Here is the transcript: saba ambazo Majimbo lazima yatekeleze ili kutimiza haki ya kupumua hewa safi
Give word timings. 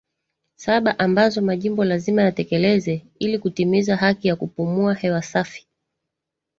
saba 0.55 0.99
ambazo 0.99 1.41
Majimbo 1.41 1.85
lazima 1.85 2.21
yatekeleze 2.21 3.05
ili 3.19 3.39
kutimiza 3.39 3.95
haki 3.95 4.27
ya 4.27 4.35
kupumua 4.35 4.93
hewa 4.93 5.21
safi 5.21 5.67